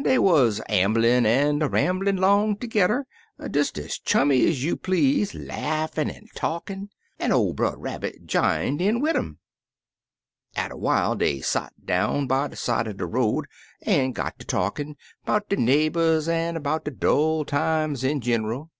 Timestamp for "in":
8.80-9.00, 18.04-18.20